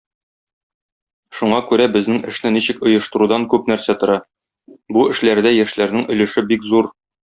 [1.39, 4.19] Шуңа күрә безнең эшне ничек оештырудан күп нәрсә тора,
[4.99, 6.95] бу эшләрдә яшьләрнең өлеше бик зур.